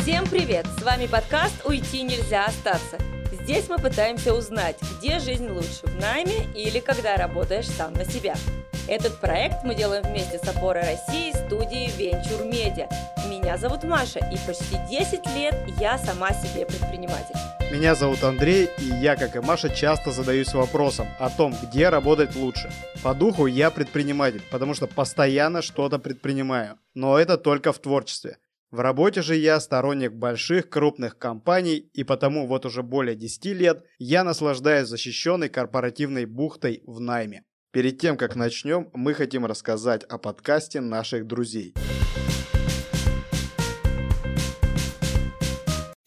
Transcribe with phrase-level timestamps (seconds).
[0.00, 0.66] Всем привет!
[0.78, 2.98] С вами подкаст «Уйти нельзя остаться».
[3.30, 8.34] Здесь мы пытаемся узнать, где жизнь лучше, в найме или когда работаешь сам на себя.
[8.88, 12.88] Этот проект мы делаем вместе с опорой России студии Venture Media.
[13.28, 17.61] Меня зовут Маша, и почти 10 лет я сама себе предприниматель.
[17.72, 22.36] Меня зовут Андрей, и я, как и Маша, часто задаюсь вопросом о том, где работать
[22.36, 22.70] лучше.
[23.02, 26.78] По духу я предприниматель, потому что постоянно что-то предпринимаю.
[26.92, 28.36] Но это только в творчестве.
[28.70, 33.86] В работе же я сторонник больших крупных компаний, и потому вот уже более 10 лет
[33.98, 37.44] я наслаждаюсь защищенной корпоративной бухтой в найме.
[37.70, 41.72] Перед тем, как начнем, мы хотим рассказать о подкасте наших друзей.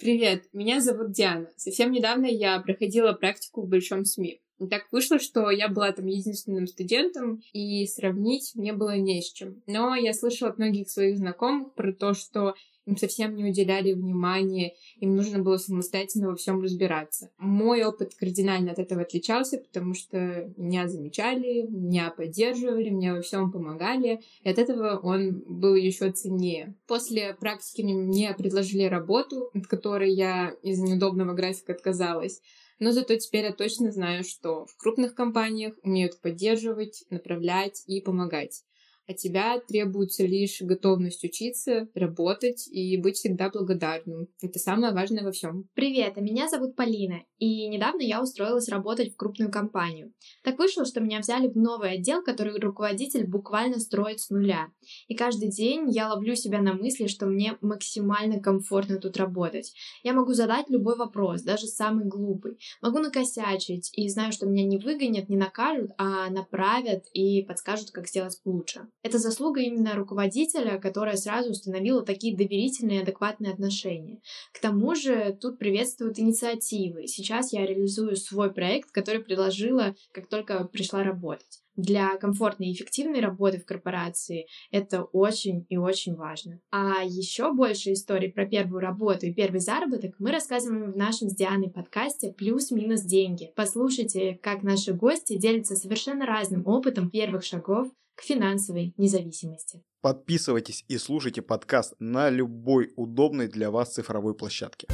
[0.05, 1.49] Привет, меня зовут Диана.
[1.55, 4.39] Совсем недавно я проходила практику в большом СМИ.
[4.59, 9.33] И так вышло, что я была там единственным студентом, и сравнить мне было не с
[9.33, 9.63] чем.
[9.65, 12.53] Но я слышала от многих своих знакомых про то, что
[12.85, 17.31] им совсем не уделяли внимания, им нужно было самостоятельно во всем разбираться.
[17.37, 23.51] Мой опыт кардинально от этого отличался, потому что меня замечали, меня поддерживали, мне во всем
[23.51, 26.75] помогали, и от этого он был еще ценнее.
[26.87, 32.41] После практики мне предложили работу, от которой я из-за неудобного графика отказалась.
[32.79, 38.63] Но зато теперь я точно знаю, что в крупных компаниях умеют поддерживать, направлять и помогать.
[39.07, 44.27] От тебя требуется лишь готовность учиться, работать и быть всегда благодарным.
[44.41, 45.69] Это самое важное во всем.
[45.75, 50.11] Привет, а меня зовут Полина, и недавно я устроилась работать в крупную компанию.
[50.43, 54.71] Так вышло, что меня взяли в новый отдел, который руководитель буквально строит с нуля.
[55.07, 59.71] И каждый день я ловлю себя на мысли, что мне максимально комфортно тут работать.
[60.01, 62.57] Я могу задать любой вопрос, даже самый глупый.
[62.81, 68.07] Могу накосячить, и знаю, что меня не выгонят, не накажут, а направят и подскажут, как
[68.07, 68.87] сделать лучше.
[69.05, 74.19] Это заслуга именно руководителя, которая сразу установила такие доверительные адекватные отношения.
[74.51, 77.05] К тому же тут приветствуют инициативы.
[77.05, 81.61] Сейчас я реализую свой проект, который предложила, как только пришла работать.
[81.75, 86.59] Для комфортной и эффективной работы в корпорации это очень и очень важно.
[86.71, 91.35] А еще больше историй про первую работу и первый заработок мы рассказываем в нашем с
[91.35, 93.51] Дианой подкасте «Плюс-минус деньги».
[93.55, 99.83] Послушайте, как наши гости делятся совершенно разным опытом первых шагов к финансовой независимости.
[100.01, 104.87] Подписывайтесь и слушайте подкаст на любой удобной для вас цифровой площадке.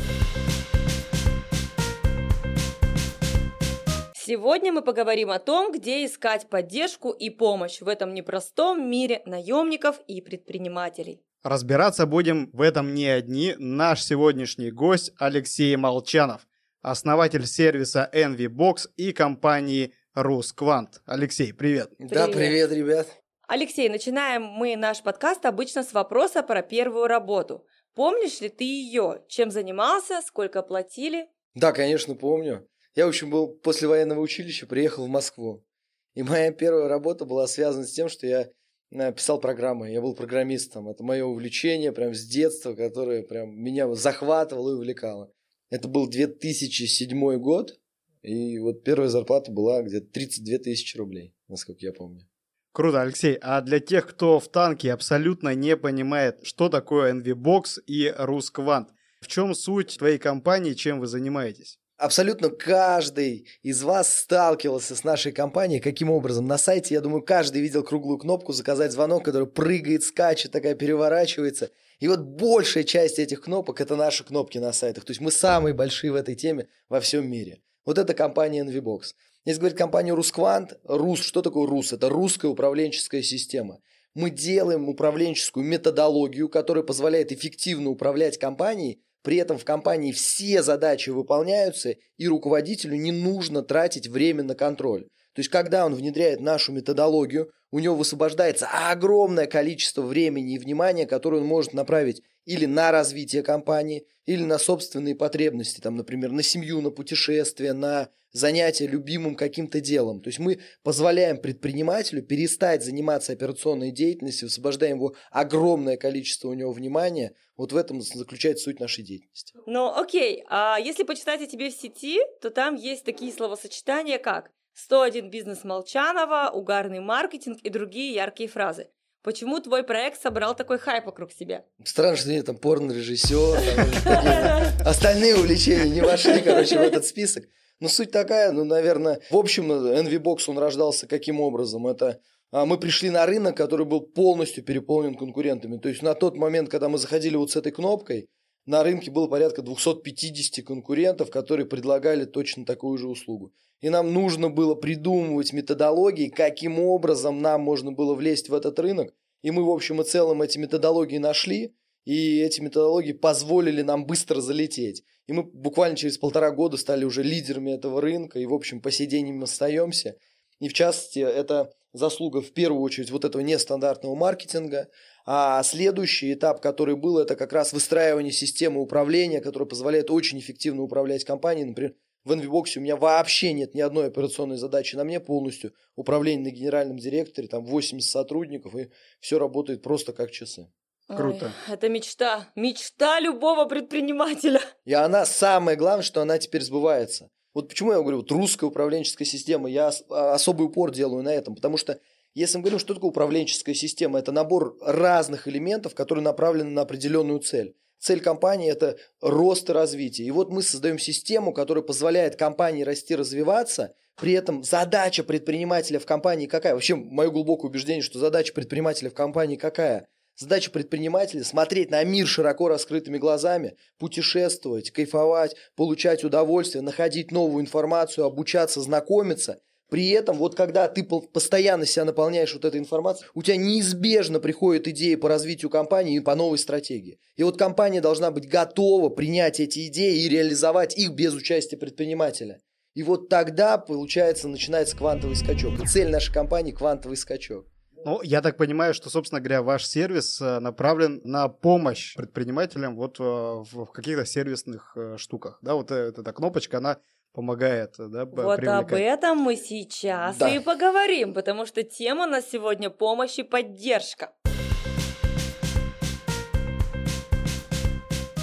[4.16, 10.00] Сегодня мы поговорим о том, где искать поддержку и помощь в этом непростом мире наемников
[10.08, 11.22] и предпринимателей.
[11.44, 13.56] Разбираться будем в этом не одни.
[13.58, 16.48] Наш сегодняшний гость Алексей Молчанов,
[16.82, 21.02] основатель сервиса EnvyBox и компании Русквант.
[21.06, 21.96] Алексей, привет.
[21.98, 22.12] привет.
[22.12, 23.08] Да, привет, ребят.
[23.48, 27.66] Алексей, начинаем мы наш подкаст обычно с вопроса про первую работу.
[27.96, 29.24] Помнишь ли ты ее?
[29.30, 30.22] Чем занимался?
[30.26, 31.28] Сколько платили?
[31.56, 32.68] Да, конечно, помню.
[32.94, 35.66] Я, в общем, был после военного училища, приехал в Москву.
[36.14, 38.50] И моя первая работа была связана с тем, что я
[38.92, 40.90] э, писал программы, я был программистом.
[40.90, 45.32] Это мое увлечение прям с детства, которое прям меня захватывало и увлекало.
[45.70, 47.80] Это был 2007 год,
[48.22, 52.28] и вот первая зарплата была где-то 32 тысячи рублей, насколько я помню.
[52.74, 53.38] Круто, Алексей.
[53.42, 58.90] А для тех, кто в танке абсолютно не понимает, что такое NVBox и Русквант,
[59.20, 61.80] в чем суть твоей компании, чем вы занимаетесь?
[61.98, 65.80] Абсолютно каждый из вас сталкивался с нашей компанией.
[65.80, 66.48] Каким образом?
[66.48, 71.70] На сайте, я думаю, каждый видел круглую кнопку «Заказать звонок», которая прыгает, скачет, такая переворачивается.
[72.00, 75.06] И вот большая часть этих кнопок– это наши кнопки на сайтах.
[75.06, 77.62] То есть мы самые большие в этой теме во всем мире.
[77.86, 79.14] Вот это компания NVBox.
[79.46, 81.94] Если говорить компанию Русквант, РУС, что такое РУС?
[81.94, 83.80] Это русская управленческая система.
[84.14, 91.10] Мы делаем управленческую методологию, которая позволяет эффективно управлять компанией, при этом в компании все задачи
[91.12, 95.06] выполняются, и руководителю не нужно тратить время на контроль.
[95.34, 101.06] То есть, когда он внедряет нашу методологию, у него высвобождается огромное количество времени и внимания,
[101.06, 106.44] которое он может направить или на развитие компании, или на собственные потребности, там, например, на
[106.44, 110.22] семью, на путешествия, на занятия любимым каким-то делом.
[110.22, 116.72] То есть мы позволяем предпринимателю перестать заниматься операционной деятельностью, высвобождаем его огромное количество у него
[116.72, 117.34] внимания.
[117.58, 119.54] Вот в этом заключается суть нашей деятельности.
[119.66, 124.52] Ну, окей, а если почитать о тебе в сети, то там есть такие словосочетания, как
[124.74, 128.88] 101 бизнес Молчанова, угарный маркетинг и другие яркие фразы.
[129.24, 131.66] Почему твой проект собрал такой хайп вокруг себя?
[131.84, 137.46] Странно, что нет там порно-режиссер, остальные увлечения не вошли, короче, в этот список.
[137.80, 141.88] Но суть такая, ну, наверное, в общем, NVBox, он рождался каким образом?
[141.88, 142.20] Это
[142.52, 145.78] а мы пришли на рынок, который был полностью переполнен конкурентами.
[145.78, 148.28] То есть на тот момент, когда мы заходили вот с этой кнопкой,
[148.66, 153.54] на рынке было порядка 250 конкурентов, которые предлагали точно такую же услугу.
[153.82, 159.14] И нам нужно было придумывать методологии, каким образом нам можно было влезть в этот рынок.
[159.42, 161.74] И мы, в общем и целом, эти методологии нашли,
[162.06, 165.04] и эти методологии позволили нам быстро залететь.
[165.28, 168.92] И мы буквально через полтора года стали уже лидерами этого рынка, и, в общем, по
[168.92, 170.16] сей день мы остаемся.
[170.60, 174.90] И, в частности, это заслуга в первую очередь вот этого нестандартного маркетинга.
[175.26, 180.82] А следующий этап, который был, это как раз выстраивание системы управления, которая позволяет очень эффективно
[180.82, 181.66] управлять компанией.
[181.66, 185.74] Например, в NVBox у меня вообще нет ни одной операционной задачи на мне полностью.
[185.96, 188.90] Управление на генеральном директоре, там 80 сотрудников, и
[189.20, 190.72] все работает просто как часы.
[191.08, 191.52] Круто.
[191.68, 192.48] Ой, это мечта.
[192.56, 194.62] Мечта любого предпринимателя.
[194.86, 197.30] И она, самое главное, что она теперь сбывается.
[197.54, 201.56] Вот почему я говорю, вот русская управленческая система, я а, особый упор делаю на этом,
[201.56, 202.00] потому что
[202.34, 207.40] если мы говорим, что такое управленческая система, это набор разных элементов, которые направлены на определенную
[207.40, 207.76] цель.
[208.00, 210.28] Цель компании– это рост и развитие.
[210.28, 216.06] И вот мы создаем систему, которая позволяет компании расти, развиваться, при этом задача предпринимателя в
[216.06, 216.74] компании какая?
[216.74, 220.08] Вообще, мое глубокое убеждение, что задача предпринимателя в компании какая?
[220.36, 228.26] Задача предпринимателя– смотреть на мир широко раскрытыми глазами, путешествовать, кайфовать, получать удовольствие, находить новую информацию,
[228.26, 229.62] обучаться, знакомиться.
[229.92, 234.88] При этом, вот когда ты постоянно себя наполняешь вот этой информацией, у тебя неизбежно приходят
[234.88, 237.20] идеи по развитию компании и по новой стратегии.
[237.36, 242.62] И вот компания должна быть готова принять эти идеи и реализовать их без участия предпринимателя.
[242.94, 245.78] И вот тогда, получается, начинается квантовый скачок.
[245.82, 247.66] И цель нашей компании– квантовый скачок.
[248.06, 253.20] Ну, я так понимаю, что, собственно говоря, ваш сервис э, направлен на помощь предпринимателям вот
[253.20, 255.60] э, в каких-то сервисных э, штуках.
[255.62, 256.98] Да, вот эта кнопочка, она
[257.34, 258.92] помогает, да, Вот привлекать.
[258.92, 260.50] об этом мы сейчас да.
[260.50, 264.32] и поговорим, потому что тема на сегодня помощь и поддержка.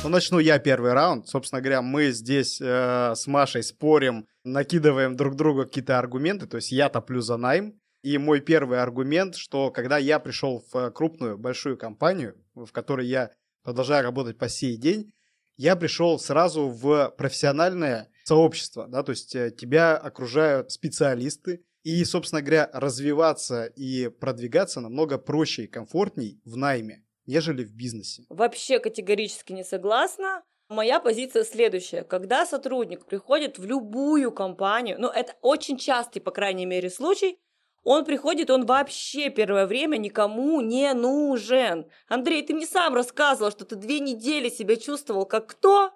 [0.04, 1.28] Ну, начну я первый раунд.
[1.28, 6.46] Собственно говоря, мы здесь э, с Машей спорим, накидываем друг другу какие-то аргументы.
[6.46, 10.90] То есть я топлю за найм, и мой первый аргумент, что когда я пришел в
[10.92, 13.32] крупную, большую компанию, в которой я
[13.64, 15.12] продолжаю работать по сей день,
[15.56, 22.42] я пришел сразу в профессиональное сообщество, да, то есть э, тебя окружают специалисты, и, собственно
[22.42, 28.24] говоря, развиваться и продвигаться намного проще и комфортней в найме, нежели в бизнесе.
[28.28, 30.42] Вообще категорически не согласна.
[30.68, 32.02] Моя позиция следующая.
[32.02, 37.38] Когда сотрудник приходит в любую компанию, ну это очень частый, по крайней мере, случай,
[37.84, 41.86] он приходит, он вообще первое время никому не нужен.
[42.06, 45.92] Андрей, ты мне сам рассказывал, что ты две недели себя чувствовал как кто?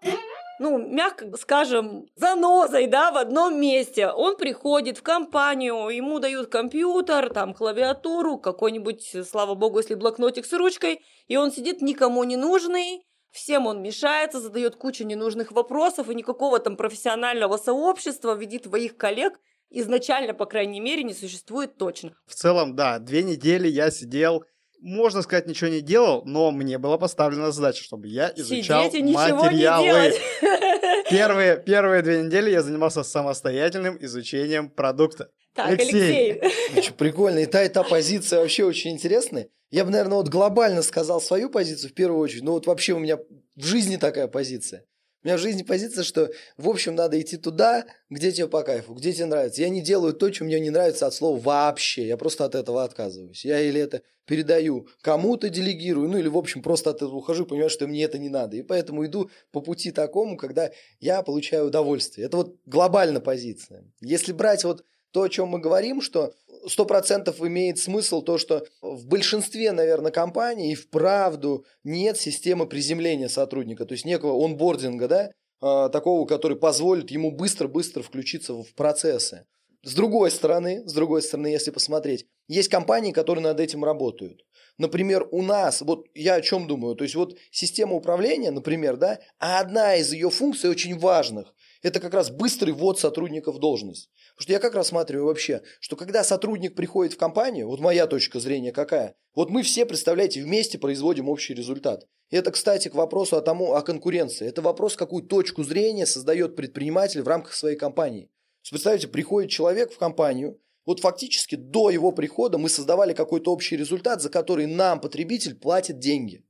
[0.58, 4.08] Ну, мягко скажем, занозой, да, в одном месте.
[4.08, 10.52] Он приходит в компанию, ему дают компьютер, там, клавиатуру, какой-нибудь, слава богу, если блокнотик с
[10.52, 16.14] ручкой, и он сидит никому не нужный, всем он мешается, задает кучу ненужных вопросов, и
[16.14, 19.38] никакого там профессионального сообщества в виде твоих коллег–
[19.72, 22.14] изначально, по крайней мере, не существует точно.
[22.26, 24.44] В целом, да, две недели я сидел,
[24.82, 29.12] можно сказать, ничего не делал, но мне была поставлена задача, чтобы я изучал Сидеть и
[29.12, 30.12] материалы.
[31.11, 35.31] Первые, первые две недели я занимался самостоятельным изучением продукта.
[35.55, 36.40] Так, Алексей.
[36.73, 36.93] Алексей.
[36.96, 37.40] Прикольно.
[37.40, 39.49] И та, и та позиция вообще очень интересная.
[39.71, 42.42] Я бы, наверное, вот глобально сказал свою позицию в первую очередь.
[42.42, 44.85] Но вот вообще у меня в жизни такая позиция.
[45.23, 48.95] У меня в жизни позиция, что, в общем, надо идти туда, где тебе по кайфу,
[48.95, 49.62] где тебе нравится.
[49.62, 52.09] Я не делаю то, что мне не нравится от слова вообще.
[52.09, 53.45] Я просто от этого отказываюсь.
[53.45, 57.71] Я или это передаю кому-то, делегирую, ну или, в общем, просто от этого ухожу, понимаю,
[57.71, 58.57] что мне это не надо.
[58.57, 62.26] И поэтому иду по пути такому, когда я получаю удовольствие.
[62.26, 63.85] Это вот глобальная позиция.
[64.00, 66.33] Если брать вот то, о чем мы говорим, что
[66.66, 73.28] сто процентов имеет смысл то, что в большинстве, наверное, компаний и вправду нет системы приземления
[73.28, 79.47] сотрудника, то есть некого онбординга, да, а, такого, который позволит ему быстро-быстро включиться в процессы.
[79.85, 84.45] С другой стороны, с другой стороны, если посмотреть, есть компании, которые над этим работают.
[84.78, 89.19] Например, у нас, вот я о чем думаю, то есть вот система управления, например, да,
[89.38, 94.09] а одна из ее функций очень важных, это как раз быстрый ввод сотрудника в должность.
[94.35, 98.41] Потому что я как рассматриваю вообще, что когда сотрудник приходит в компанию, вот моя точка
[98.41, 102.07] зрения какая, вот мы все, представляете, вместе производим общий результат.
[102.31, 104.49] И это, кстати, к вопросу о, тому, о конкуренции.
[104.49, 108.31] Это вопрос, какую точку зрения создает предприниматель в рамках своей компании.
[108.69, 114.21] Представьте, приходит человек в компанию, вот фактически до его прихода мы создавали какой-то общий результат,
[114.23, 116.45] за который нам, потребитель, платит деньги.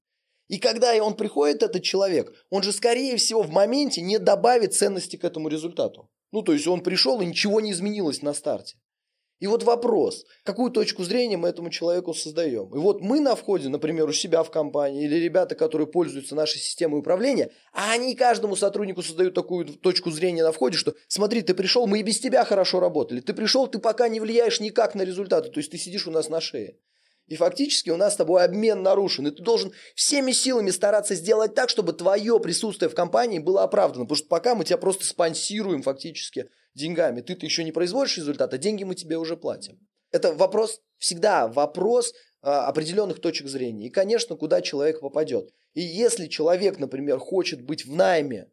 [0.48, 5.16] И когда он приходит, этот человек, он же, скорее всего, в моменте не добавит ценности
[5.16, 6.10] к этому результату.
[6.32, 8.76] Ну, то есть он пришел, и ничего не изменилось на старте.
[9.38, 12.72] И вот вопрос, какую точку зрения мы этому человеку создаем.
[12.72, 16.60] И вот мы на входе, например, у себя в компании, или ребята, которые пользуются нашей
[16.60, 21.54] системой управления, а они каждому сотруднику создают такую точку зрения на входе, что смотри, ты
[21.54, 23.20] пришел, мы и без тебя хорошо работали.
[23.20, 26.28] Ты пришел, ты пока не влияешь никак на результаты, то есть ты сидишь у нас
[26.28, 26.76] на шее.
[27.28, 29.26] И фактически у нас с тобой обмен нарушен.
[29.26, 34.04] И ты должен всеми силами стараться сделать так, чтобы твое присутствие в компании было оправдано.
[34.04, 37.20] Потому что пока мы тебя просто спонсируем фактически деньгами.
[37.20, 39.78] Ты-то еще не производишь результата, деньги мы тебе уже платим.
[40.10, 42.12] Это вопрос, всегда вопрос
[42.42, 43.86] а, определенных точек зрения.
[43.86, 45.50] И, конечно, куда человек попадет.
[45.74, 48.50] И если человек, например, хочет быть в найме,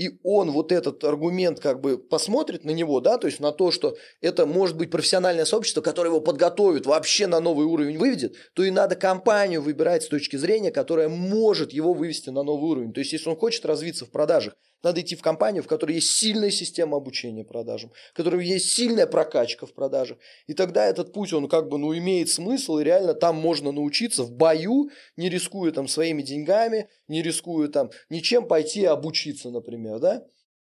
[0.00, 3.70] и он вот этот аргумент как бы посмотрит на него, да, то есть на то,
[3.70, 8.64] что это может быть профессиональное сообщество, которое его подготовит, вообще на новый уровень выведет, то
[8.64, 12.94] и надо компанию выбирать с точки зрения, которая может его вывести на новый уровень.
[12.94, 16.12] То есть если он хочет развиться в продажах, надо идти в компанию, в которой есть
[16.12, 20.18] сильная система обучения продажам, в которой есть сильная прокачка в продажах.
[20.46, 24.24] И тогда этот путь, он как бы, ну, имеет смысл, и реально там можно научиться
[24.24, 30.24] в бою, не рискуя там своими деньгами, не рискуя там ничем пойти обучиться, например, да?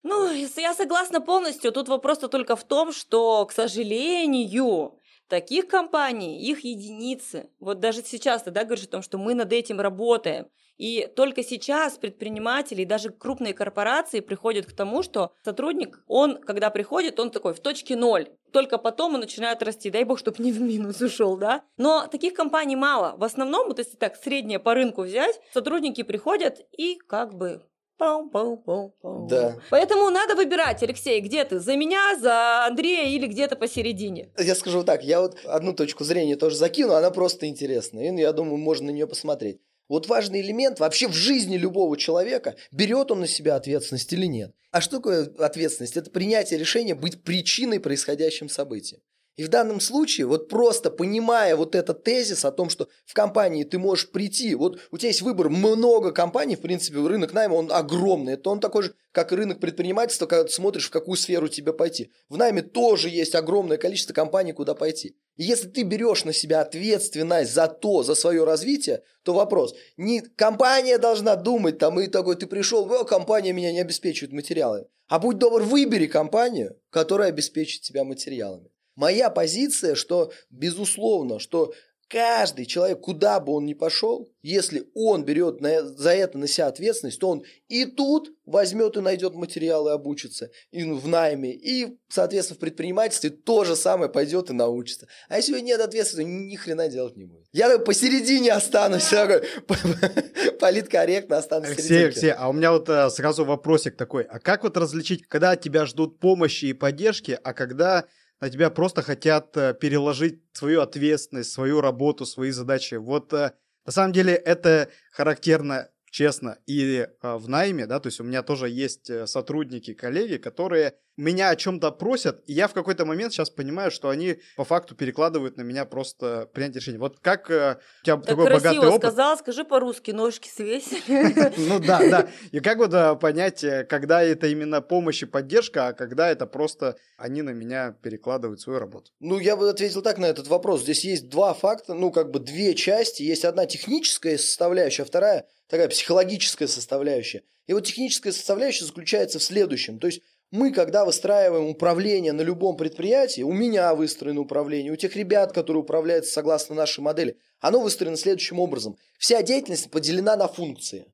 [0.02, 1.72] Ну, я согласна полностью.
[1.72, 7.50] Тут вопрос-то только в том, что, к сожалению, таких компаний, их единицы.
[7.58, 10.46] Вот даже сейчас ты да, говоришь о том, что мы над этим работаем.
[10.76, 16.70] И только сейчас предприниматели и даже крупные корпорации приходят к тому, что сотрудник, он, когда
[16.70, 18.28] приходит, он такой в точке ноль.
[18.52, 19.90] Только потом он начинает расти.
[19.90, 21.62] Дай бог, чтобы не в минус ушел, да?
[21.76, 23.14] Но таких компаний мало.
[23.16, 27.62] В основном, вот если так среднее по рынку взять, сотрудники приходят и как бы
[27.98, 29.26] Пау, пау, пау, пау.
[29.26, 29.56] Да.
[29.70, 31.60] Поэтому надо выбирать, Алексей, где ты?
[31.60, 34.30] За меня, за Андрея или где-то посередине?
[34.38, 38.12] Я скажу так, я вот одну точку зрения тоже закину, она просто интересная.
[38.12, 39.60] И я думаю, можно на нее посмотреть.
[39.88, 44.54] Вот важный элемент вообще в жизни любого человека, берет он на себя ответственность или нет.
[44.72, 45.96] А что такое ответственность?
[45.96, 49.00] Это принятие решения быть причиной происходящим событиям.
[49.36, 53.64] И в данном случае, вот просто понимая вот этот тезис о том, что в компании
[53.64, 57.70] ты можешь прийти, вот у тебя есть выбор, много компаний, в принципе, рынок найма, он
[57.70, 58.32] огромный.
[58.32, 62.10] Это он такой же, как рынок предпринимательства, когда ты смотришь, в какую сферу тебе пойти.
[62.30, 65.16] В найме тоже есть огромное количество компаний, куда пойти.
[65.36, 70.22] И если ты берешь на себя ответственность за то, за свое развитие, то вопрос, не
[70.22, 74.86] компания должна думать, там, и такой, ты пришел, о, компания меня не обеспечивает материалами.
[75.08, 78.70] А будь добр, выбери компанию, которая обеспечит тебя материалами.
[78.96, 81.72] Моя позиция, что, безусловно, что
[82.08, 86.68] каждый человек, куда бы он ни пошел, если он берет на, за это на себя
[86.68, 92.56] ответственность, то он и тут возьмет и найдет материалы, обучится, и в найме, и, соответственно,
[92.56, 95.08] в предпринимательстве то же самое пойдет и научится.
[95.28, 97.46] А если нет ответственности, то ни хрена делать не будет.
[97.52, 99.42] Я посередине останусь, такой,
[100.60, 104.22] политкорректно останусь Алексей, Алексей, а у меня вот э, сразу вопросик такой.
[104.22, 108.06] А как вот различить, когда тебя ждут помощи и поддержки, а когда
[108.40, 112.94] на тебя просто хотят э, переложить свою ответственность, свою работу, свои задачи.
[112.94, 113.52] Вот э,
[113.84, 118.42] на самом деле это характерно честно, и э, в найме, да, то есть у меня
[118.42, 123.50] тоже есть сотрудники, коллеги, которые меня о чем-то просят, и я в какой-то момент сейчас
[123.50, 126.98] понимаю, что они по факту перекладывают на меня просто принятие решения.
[126.98, 129.00] Вот как э, у тебя так такой богатый опыт...
[129.00, 131.52] сказал, скажи по-русски, ножки свесили.
[131.68, 132.28] Ну да, да.
[132.52, 136.46] И как вот э, понять, э, когда это именно помощь и поддержка, а когда это
[136.46, 139.10] просто они на меня перекладывают свою работу?
[139.20, 140.82] Ну, я бы ответил так на этот вопрос.
[140.82, 143.22] Здесь есть два факта, ну, как бы две части.
[143.22, 147.42] Есть одна техническая составляющая, а вторая такая психологическая составляющая.
[147.66, 149.98] И вот техническая составляющая заключается в следующем.
[149.98, 155.16] То есть мы, когда выстраиваем управление на любом предприятии, у меня выстроено управление, у тех
[155.16, 158.96] ребят, которые управляются согласно нашей модели, оно выстроено следующим образом.
[159.18, 161.06] Вся деятельность поделена на функции.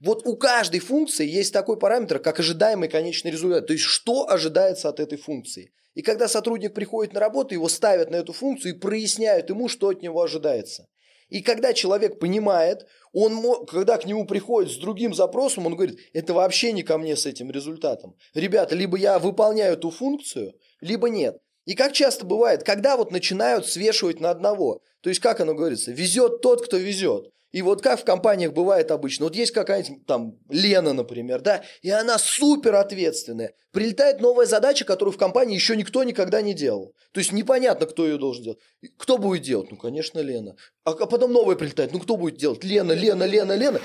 [0.00, 3.66] Вот у каждой функции есть такой параметр, как ожидаемый конечный результат.
[3.66, 5.72] То есть, что ожидается от этой функции.
[5.94, 9.88] И когда сотрудник приходит на работу, его ставят на эту функцию и проясняют ему, что
[9.88, 10.86] от него ожидается.
[11.28, 16.34] И когда человек понимает, он, когда к нему приходит с другим запросом, он говорит, это
[16.34, 18.16] вообще не ко мне с этим результатом.
[18.34, 21.38] Ребята, либо я выполняю эту функцию, либо нет.
[21.66, 25.92] И как часто бывает, когда вот начинают свешивать на одного, то есть как оно говорится,
[25.92, 27.30] везет тот, кто везет.
[27.50, 31.90] И вот как в компаниях бывает обычно, вот есть какая-нибудь там Лена, например, да, и
[31.90, 33.54] она супер ответственная.
[33.72, 36.94] Прилетает новая задача, которую в компании еще никто никогда не делал.
[37.12, 38.58] То есть непонятно, кто ее должен делать.
[38.98, 39.70] Кто будет делать?
[39.70, 40.56] Ну, конечно, Лена.
[40.84, 41.92] А, а потом новая прилетает.
[41.92, 42.64] Ну, кто будет делать?
[42.64, 43.80] Лена, Лена, Лена, Лена.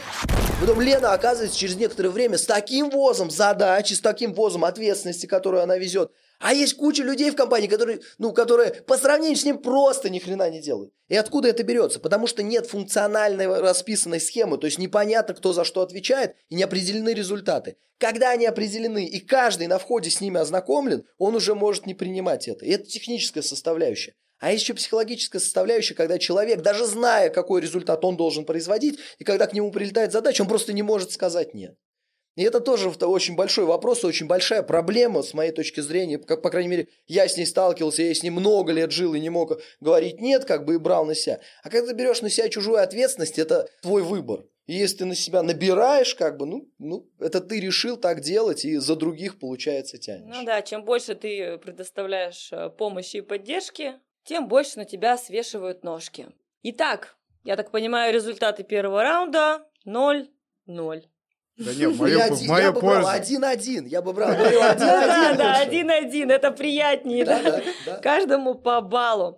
[0.59, 5.63] Потом Лена оказывается через некоторое время с таким возом задачи, с таким возом ответственности, которую
[5.63, 6.11] она везет,
[6.43, 10.19] А есть куча людей в компании, которые, ну, которые по сравнению с ним просто ни
[10.19, 10.91] хрена не делают.
[11.07, 12.01] И откуда это берется?
[12.01, 16.63] Потому что нет функциональной расписанной схемы, то есть непонятно, кто за что отвечает, и не
[16.63, 17.77] определены результаты.
[17.97, 22.49] Когда они определены, и каждый на входе с ними ознакомлен, он уже может не принимать
[22.49, 22.65] это.
[22.65, 24.13] И это техническая составляющая.
[24.39, 29.23] А есть еще психологическая составляющая, когда человек, даже зная, какой результат он должен производить, и
[29.23, 31.77] когда к нему прилетает задача, он просто не может сказать «нет».
[32.35, 36.17] И это тоже очень большой вопрос, очень большая проблема, с моей точки зрения.
[36.17, 39.19] Как, по крайней мере, я с ней сталкивался, я с ней много лет жил и
[39.19, 41.39] не мог говорить «нет», как бы и брал на себя.
[41.63, 44.45] А когда ты берешь на себя чужую ответственность, это твой выбор.
[44.65, 48.63] И если ты на себя набираешь, как бы, ну, ну, это ты решил так делать,
[48.63, 50.33] и за других, получается, тянешь.
[50.33, 55.83] Ну да, чем больше ты предоставляешь э, помощи и поддержки, тем больше на тебя свешивают
[55.83, 56.27] ножки.
[56.63, 61.03] Итак, я так понимаю, результаты первого раунда 0-0.
[61.57, 63.85] Да не, в мою, один, в мою я бы брал один-один.
[63.85, 65.37] Я бы брал один-один.
[65.37, 67.25] да, один-один, это приятнее.
[67.25, 67.97] Да.
[68.01, 69.37] Каждому по баллу.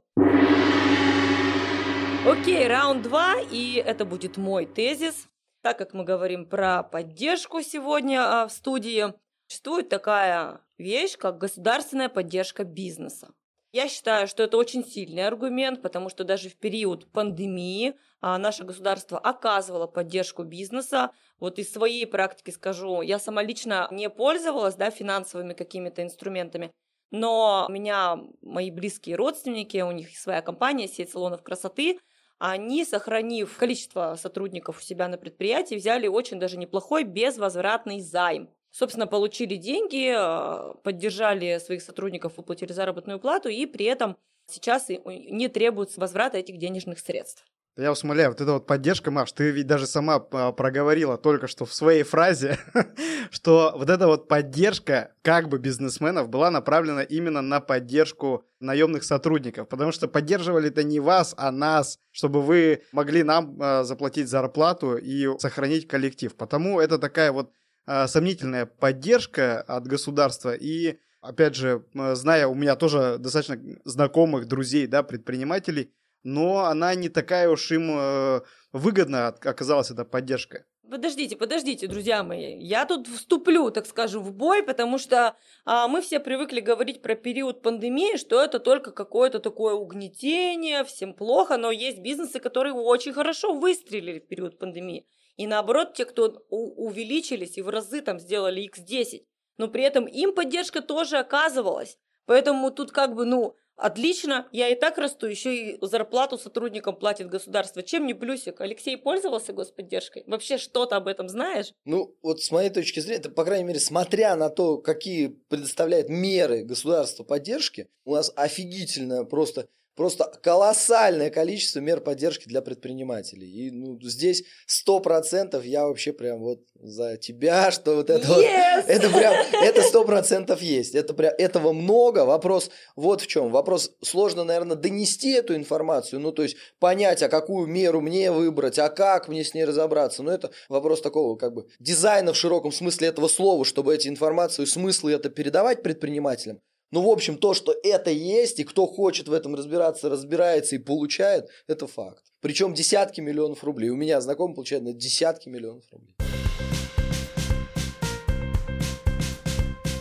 [2.26, 5.28] Окей, раунд два, и это будет мой тезис.
[5.62, 9.14] Так как мы говорим про поддержку сегодня а, в студии,
[9.48, 13.30] существует такая вещь, как государственная поддержка бизнеса.
[13.76, 18.64] Я считаю, что это очень сильный аргумент, потому что даже в период пандемии а, наше
[18.64, 21.12] государство оказывало поддержку бизнеса.
[21.42, 26.72] Вот из своей практики скажу, я сама лично не пользовалась да, финансовыми какими-то инструментами,
[27.12, 32.00] но у меня мои близкие родственники, у них своя компания, сеть салонов красоты,
[32.40, 38.50] они, сохранив количество сотрудников у себя на предприятии, взяли очень даже неплохой безвозвратный займ.
[38.78, 44.18] Собственно, получили деньги, э, поддержали своих сотрудников, выплатили заработную плату, и при этом
[44.48, 47.46] сейчас не требуется возврата этих денежных средств.
[47.78, 51.48] Я вас умоляю, вот эта вот поддержка, Маш, ты ведь даже сама а, проговорила только
[51.48, 52.58] что в своей фразе,
[53.32, 59.70] что вот эта вот поддержка как бы бизнесменов была направлена именно на поддержку наемных сотрудников,
[59.70, 64.98] потому что поддерживали это не вас, а нас, чтобы вы могли нам а, заплатить зарплату
[64.98, 66.36] и сохранить коллектив.
[66.36, 67.52] Потому это такая вот а,
[67.88, 75.04] сомнительная поддержка от государства и опять же, зная, у меня тоже достаточно знакомых, друзей, да,
[75.04, 75.92] предпринимателей,
[76.24, 80.66] но она не такая уж им э, выгодна оказалась эта поддержка.
[80.90, 82.60] Подождите, подождите, друзья мои.
[82.60, 87.16] Я тут вступлю, так скажем, в бой, потому что а, мы все привыкли говорить про
[87.16, 93.14] период пандемии, что это только какое-то такое угнетение, всем плохо, но есть бизнесы, которые очень
[93.14, 95.08] хорошо выстрелили в период пандемии.
[95.38, 99.24] И наоборот, те, кто увеличились и в разы там сделали x10,
[99.58, 101.98] но при этом им поддержка тоже оказывалась.
[102.26, 107.28] Поэтому тут как бы, ну, отлично, я и так расту, еще и зарплату сотрудникам платит
[107.28, 107.84] государство.
[107.84, 108.62] Чем не плюсик?
[108.62, 110.24] Алексей пользовался господдержкой?
[110.26, 111.74] Вообще что-то об этом знаешь?
[111.86, 116.10] Ну, вот с моей точки зрения, это, по крайней мере, смотря на то, какие предоставляет
[116.10, 123.50] меры государства поддержки, у нас офигительное просто Просто колоссальное количество мер поддержки для предпринимателей.
[123.50, 128.44] И ну, здесь сто процентов я вообще прям вот за тебя, что вот это вот,
[128.44, 128.84] Yes!
[128.88, 130.96] это прям, это сто процентов есть.
[130.96, 132.26] Это прям, этого много.
[132.26, 133.52] Вопрос вот в чем.
[133.52, 136.20] Вопрос сложно, наверное, донести эту информацию.
[136.20, 140.24] Ну, то есть понять, а какую меру мне выбрать, а как мне с ней разобраться.
[140.24, 144.68] Но это вопрос такого как бы дизайна в широком смысле этого слова, чтобы эти информацию,
[144.68, 146.60] смыслы это передавать предпринимателям.
[146.92, 150.80] Ну, в общем, то, что это есть, и кто хочет в этом разбираться, разбирается и
[150.80, 152.24] получает, это факт.
[152.42, 153.90] Причем десятки миллионов рублей.
[153.90, 156.16] У меня знакомый получает на десятки миллионов рублей.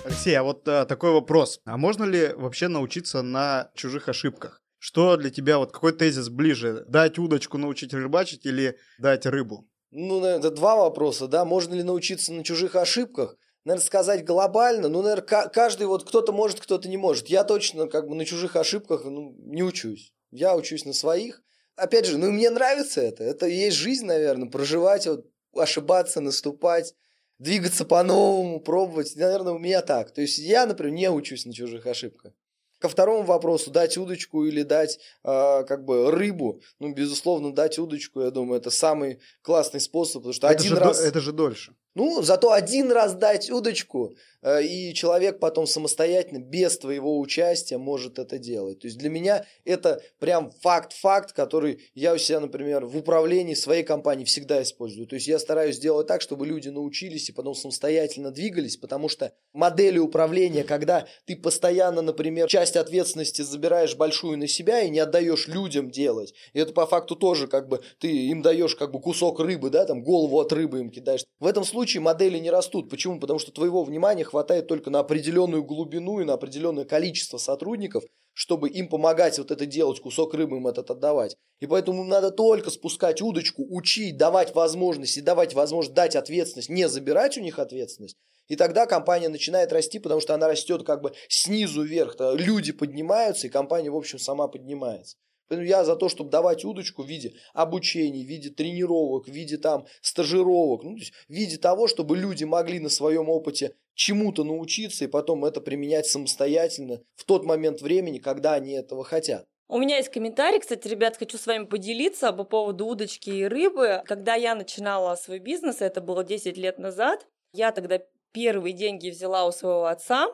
[0.05, 1.61] Алексей, а вот а, такой вопрос.
[1.65, 4.63] А можно ли вообще научиться на чужих ошибках?
[4.79, 6.85] Что для тебя, вот какой тезис ближе?
[6.87, 9.67] Дать удочку, научить рыбачить или дать рыбу?
[9.91, 11.47] Ну, это два вопроса, да.
[11.47, 13.39] Можно ли научиться на чужих ошибках?
[13.65, 17.29] Наверное, сказать глобально, ну, наверное, ка- каждый вот кто-то может, кто-то не может.
[17.29, 20.13] Я точно как бы на чужих ошибках ну, не учусь.
[20.31, 21.43] Я учусь на своих.
[21.77, 23.25] Опять же, ну, мне нравится это.
[23.25, 26.95] Это и есть жизнь, наверное, проживать, вот, ошибаться, наступать,
[27.39, 29.17] двигаться по-новому, пробовать.
[29.17, 30.13] Наверное, у меня так.
[30.13, 32.33] То есть я, например, не учусь на чужих ошибках.
[32.81, 36.61] Ко второму вопросу, дать удочку или дать э, как бы рыбу.
[36.81, 40.77] Ну, безусловно, дать удочку, я думаю, это самый классный способ, потому что это, один же,
[40.77, 41.01] до- раз...
[41.01, 41.75] это же дольше.
[41.95, 44.17] Ну, зато один раз дать удочку,
[44.63, 48.81] и человек потом самостоятельно, без твоего участия, может это делать.
[48.81, 53.83] То есть для меня это прям факт-факт, который я у себя, например, в управлении своей
[53.83, 55.07] компании всегда использую.
[55.07, 59.33] То есть я стараюсь сделать так, чтобы люди научились и потом самостоятельно двигались, потому что
[59.53, 65.49] модели управления, когда ты постоянно, например, часть ответственности забираешь большую на себя и не отдаешь
[65.49, 69.41] людям делать, и это по факту тоже как бы ты им даешь как бы кусок
[69.41, 71.25] рыбы, да, там голову от рыбы им кидаешь.
[71.41, 72.91] В этом случае модели не растут.
[72.91, 73.21] Почему?
[73.21, 78.69] Потому что твоего внимания хватает только на определенную глубину и на определенное количество сотрудников, чтобы
[78.69, 81.37] им помогать вот это делать, кусок рыбы им этот отдавать.
[81.61, 86.89] И поэтому надо только спускать удочку, учить, давать возможность и давать возможность дать ответственность, не
[86.89, 88.17] забирать у них ответственность.
[88.49, 92.17] И тогда компания начинает расти, потому что она растет как бы снизу вверх.
[92.19, 95.17] Люди поднимаются, и компания, в общем, сама поднимается.
[95.49, 99.59] Поэтому я за то, чтобы давать удочку в виде обучения, в виде тренировок, в виде
[99.59, 104.45] там стажировок, ну, то есть в виде того, чтобы люди могли на своем опыте чему-то
[104.45, 109.47] научиться и потом это применять самостоятельно в тот момент времени, когда они этого хотят.
[109.69, 114.03] У меня есть комментарий, кстати, ребят, хочу с вами поделиться по поводу удочки и рыбы.
[114.05, 118.01] Когда я начинала свой бизнес, это было 10 лет назад, я тогда
[118.33, 120.29] первые деньги взяла у своего отца,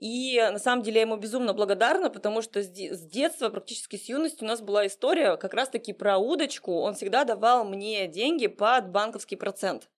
[0.00, 4.42] и на самом деле я ему безумно благодарна, потому что с детства, практически с юности
[4.42, 6.72] у нас была история как раз-таки про удочку.
[6.72, 9.90] Он всегда давал мне деньги под банковский процент.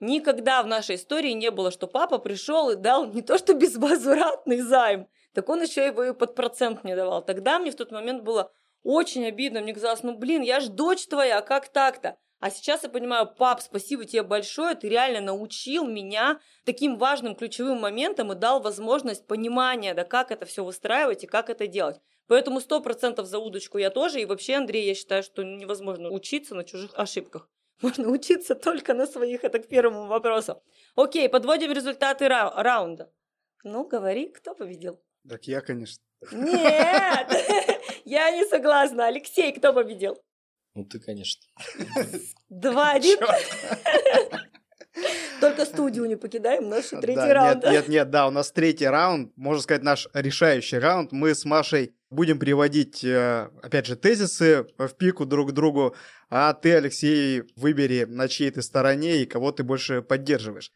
[0.00, 4.62] Никогда в нашей истории не было, что папа пришел и дал не то что безвозвратный
[4.62, 7.22] займ, так он еще его и под процент мне давал.
[7.22, 8.50] Тогда мне в тот момент было
[8.82, 9.60] очень обидно.
[9.60, 12.16] Мне казалось, ну блин, я ж дочь твоя, а как так-то?
[12.40, 17.80] А сейчас я понимаю, пап, спасибо тебе большое, ты реально научил меня таким важным ключевым
[17.80, 22.00] моментом и дал возможность понимания, да, как это все выстраивать и как это делать.
[22.28, 24.20] Поэтому сто процентов за удочку я тоже.
[24.20, 27.48] И вообще, Андрей, я считаю, что невозможно учиться на чужих ошибках.
[27.82, 29.44] Можно учиться только на своих.
[29.44, 30.62] Это к первому вопросу.
[30.94, 33.12] Окей, подводим результаты ра- раунда.
[33.64, 34.98] Ну, говори, кто победил?
[35.28, 36.02] Так я, конечно.
[36.32, 37.28] Нет,
[38.04, 39.06] я не согласна.
[39.06, 40.16] Алексей, кто победил?
[40.74, 41.42] Ну, ты, конечно.
[42.48, 43.18] Два-один.
[45.40, 47.64] Только студию не покидаем, наш третий да, раунд.
[47.64, 51.12] Нет, нет, нет, да, у нас третий раунд, можно сказать, наш решающий раунд.
[51.12, 55.94] Мы с Машей будем приводить, э, опять же, тезисы в пику друг к другу,
[56.28, 60.70] а ты, Алексей, выбери, на чьей ты стороне и кого ты больше поддерживаешь.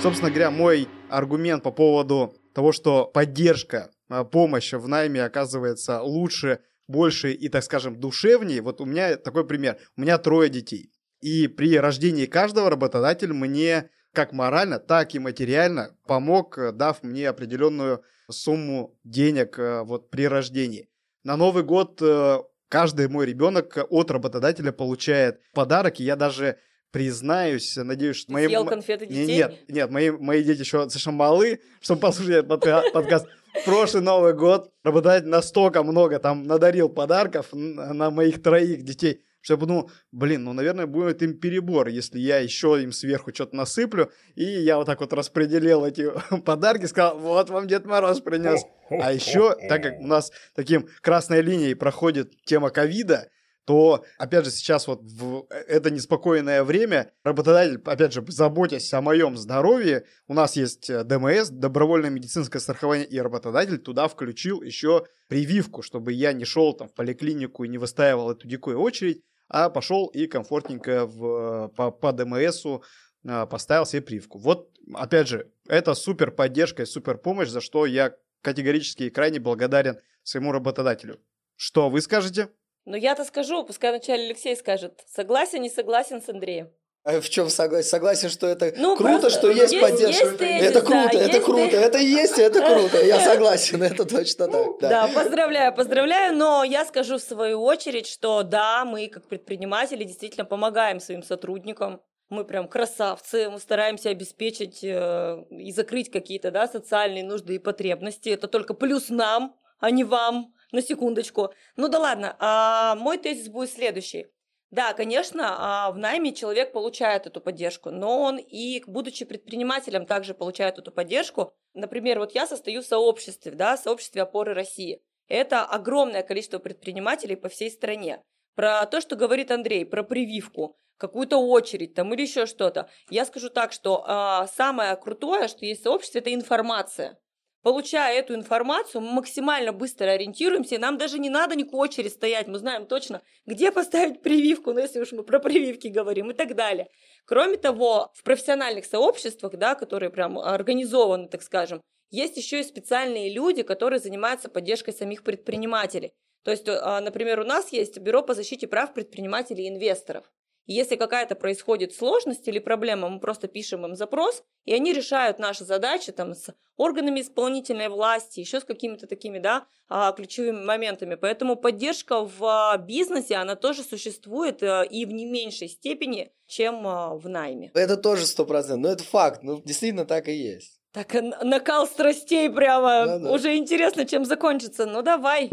[0.00, 6.60] Собственно говоря, мой аргумент по поводу того, что поддержка, э, помощь в найме оказывается лучше
[6.88, 8.62] больше и, так скажем, душевнее.
[8.62, 9.78] Вот у меня такой пример.
[9.96, 10.90] У меня трое детей.
[11.20, 18.02] И при рождении каждого работодатель мне как морально, так и материально помог, дав мне определенную
[18.30, 20.88] сумму денег э, вот при рождении.
[21.24, 26.58] На Новый год э, каждый мой ребенок от работодателя получает подарок, и я даже
[26.92, 28.46] признаюсь, надеюсь, что мои...
[28.46, 29.26] Съел конфеты детей?
[29.26, 32.48] Нет, нет, мои, мои дети еще совершенно малы, чтобы послушать этот
[32.92, 33.26] подкаст
[33.64, 39.58] прошлый Новый год работодатель настолько много там надарил подарков на моих троих детей, что я
[39.58, 44.10] подумал, блин, ну, наверное, будет им перебор, если я еще им сверху что-то насыплю.
[44.34, 46.10] И я вот так вот распределил эти
[46.44, 48.62] подарки, сказал, вот вам Дед Мороз принес.
[48.90, 53.28] А еще, так как у нас таким красной линией проходит тема ковида,
[53.64, 59.36] то, опять же, сейчас вот в это неспокойное время работодатель, опять же, заботясь о моем
[59.36, 65.82] здоровье, у нас есть э, ДМС, добровольное медицинское страхование, и работодатель туда включил еще прививку,
[65.82, 70.06] чтобы я не шел там в поликлинику и не выстаивал эту дикую очередь, а пошел
[70.06, 72.82] и комфортненько в, по, по ДМСу
[73.24, 74.38] э, поставил себе прививку.
[74.38, 79.38] Вот, опять же, это супер поддержка и супер помощь, за что я категорически и крайне
[79.38, 81.20] благодарен своему работодателю.
[81.56, 82.48] Что вы скажете?
[82.84, 85.04] Ну, я-то скажу, пускай вначале Алексей скажет.
[85.14, 86.70] Согласен, не согласен с Андреем?
[87.04, 87.88] А в чем согласен?
[87.88, 90.24] Согласен, что это ну, круто, что есть, есть поддержка.
[90.26, 91.86] Есть тезис, это круто, да, это круто, тезис.
[91.86, 93.04] это есть, это круто.
[93.04, 94.66] Я согласен, это точно так.
[94.80, 94.88] Да.
[94.88, 100.44] да, поздравляю, поздравляю, но я скажу в свою очередь, что да, мы как предприниматели действительно
[100.44, 102.00] помогаем своим сотрудникам.
[102.28, 108.30] Мы прям красавцы, мы стараемся обеспечить э, и закрыть какие-то да, социальные нужды и потребности.
[108.30, 111.52] Это только плюс нам, а не вам на секундочку.
[111.76, 114.26] Ну да ладно, а, мой тезис будет следующий.
[114.70, 120.34] Да, конечно, а, в найме человек получает эту поддержку, но он и, будучи предпринимателем, также
[120.34, 121.52] получает эту поддержку.
[121.74, 125.02] Например, вот я состою в сообществе, да, сообществе опоры России.
[125.28, 128.22] Это огромное количество предпринимателей по всей стране.
[128.54, 132.88] Про то, что говорит Андрей, про прививку, какую-то очередь там или еще что-то.
[133.10, 137.18] Я скажу так, что а, самое крутое, что есть в сообществе, это информация.
[137.62, 142.48] Получая эту информацию, мы максимально быстро ориентируемся, и нам даже не надо никакой очередь стоять,
[142.48, 146.56] мы знаем точно, где поставить прививку, ну, если уж мы про прививки говорим и так
[146.56, 146.88] далее.
[147.24, 153.32] Кроме того, в профессиональных сообществах, да, которые прям организованы, так скажем, есть еще и специальные
[153.32, 156.12] люди, которые занимаются поддержкой самих предпринимателей.
[156.44, 160.30] То есть, а, например, у нас есть Бюро по защите прав предпринимателей и инвесторов.
[160.66, 165.64] Если какая-то происходит сложность или проблема, мы просто пишем им запрос, и они решают наши
[165.64, 171.16] задачи там с органами исполнительной власти, еще с какими-то такими, да, а, ключевыми моментами.
[171.16, 176.86] Поэтому поддержка в а, бизнесе, она тоже существует э, и в не меньшей степени, чем
[176.86, 177.70] а, в найме.
[177.74, 180.80] Это тоже сто процентов, но это факт, ну действительно так и есть.
[180.92, 183.32] Так, накал страстей прямо, Да-да.
[183.32, 184.84] уже интересно, чем закончится.
[184.84, 185.48] Ну давай.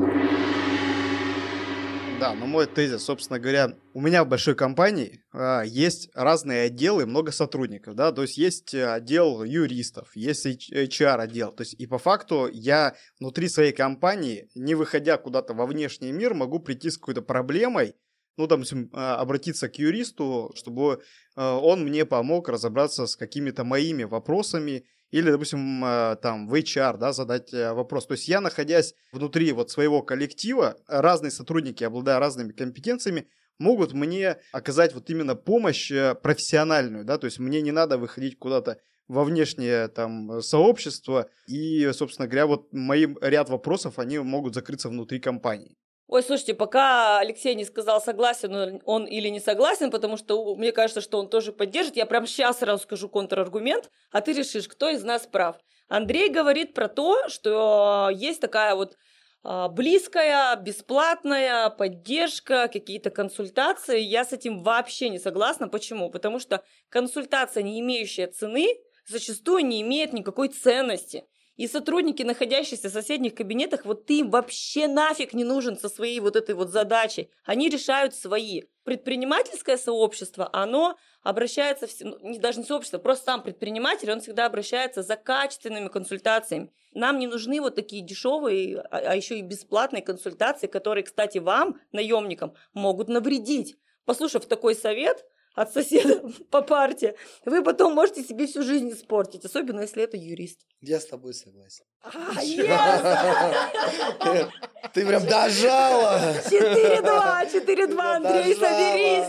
[2.19, 7.05] Да, но мой тезис, собственно говоря, у меня в большой компании а, есть разные отделы,
[7.05, 11.87] много сотрудников, да, то есть есть э, отдел юристов, есть HR отдел, то есть и
[11.87, 16.97] по факту я внутри своей компании, не выходя куда-то во внешний мир, могу прийти с
[16.97, 17.95] какой-то проблемой,
[18.35, 21.01] ну, там, а, обратиться к юристу, чтобы
[21.37, 26.97] а, он мне помог разобраться с какими-то моими вопросами, или, допустим, а, там в HR,
[26.97, 28.05] да, задать э, вопрос.
[28.07, 34.37] То есть я, находясь внутри вот своего коллектива, разные сотрудники, обладая разными компетенциями, могут мне
[34.51, 39.23] оказать вот именно помощь э, профессиональную, да, то есть мне не надо выходить куда-то во
[39.23, 45.75] внешнее там сообщество, и, собственно говоря, вот мои ряд вопросов, они могут закрыться внутри компании.
[46.11, 51.01] Ой, слушайте, пока Алексей не сказал, согласен он- или не согласен, потому что мне кажется,
[51.01, 55.03] что он тоже поддержит, я прям сейчас сразу скажу контраргумент, а ты решишь, кто из
[55.03, 55.57] нас прав.
[55.87, 58.97] Андрей говорит про то, что есть такая вот
[59.43, 63.99] а, близкая, бесплатная поддержка, какие-то консультации.
[64.01, 65.67] Я с этим вообще не согласна.
[65.69, 66.09] Почему?
[66.09, 68.67] Потому что консультация, не имеющая цены,
[69.07, 71.25] зачастую не имеет никакой ценности.
[71.59, 76.21] И сотрудники, находящиеся в соседних кабинетах, вот ты им вообще нафиг не нужен со своей
[76.21, 77.29] вот этой вот задачей.
[77.43, 78.63] Они решают свои.
[78.85, 84.45] Предпринимательское сообщество, оно обращается, в, ну, не, даже не сообщество, просто сам предприниматель, он всегда
[84.45, 86.71] обращается за качественными консультациями.
[86.93, 91.75] Нам не нужны вот такие дешевые, а, а еще и бесплатные консультации, которые, кстати, вам,
[91.91, 93.75] наемникам, могут навредить.
[94.05, 99.79] Послушав такой совет, от соседа по парте, вы потом можете себе всю жизнь испортить, особенно
[99.81, 100.59] если это юрист.
[100.81, 101.85] Я с тобой согласен.
[102.03, 102.09] А,
[102.43, 104.49] yes!
[104.93, 106.19] Ты прям дожала!
[106.49, 109.27] 4-2, 4-2, Андрей, соберись.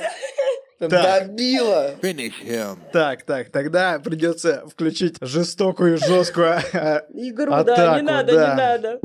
[0.78, 1.26] Так.
[1.26, 1.96] Добила!
[2.92, 8.48] Так, так, тогда придется включить жестокую, жесткую э, Игру, да, Атаку, не надо, да.
[8.48, 8.98] не надо.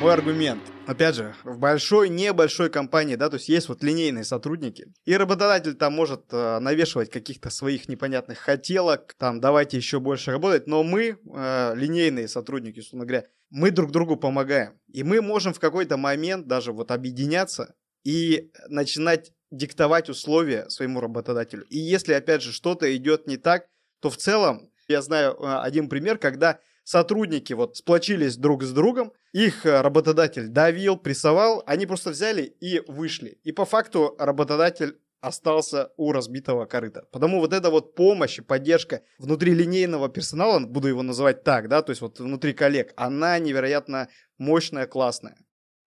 [0.00, 0.71] мой аргумент.
[0.84, 5.74] Опять же, в большой, небольшой компании, да, то есть есть вот линейные сотрудники, и работодатель
[5.74, 11.18] там может э, навешивать каких-то своих непонятных хотелок, там, давайте еще больше работать, но мы,
[11.34, 14.80] э, линейные сотрудники, условно говоря, мы друг другу помогаем.
[14.88, 21.64] И мы можем в какой-то момент даже вот объединяться и начинать диктовать условия своему работодателю.
[21.68, 23.66] И если, опять же, что-то идет не так,
[24.00, 29.12] то в целом, я знаю э, один пример, когда сотрудники вот сплочились друг с другом,
[29.32, 33.38] их э, работодатель давил, прессовал, они просто взяли и вышли.
[33.44, 37.06] И по факту работодатель остался у разбитого корыта.
[37.12, 41.80] Потому вот эта вот помощь и поддержка внутри линейного персонала, буду его называть так, да,
[41.82, 45.36] то есть вот внутри коллег, она невероятно мощная, классная.